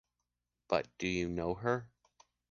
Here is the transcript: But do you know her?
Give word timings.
But 0.67 0.87
do 0.97 1.07
you 1.07 1.29
know 1.29 1.53
her? 1.53 1.87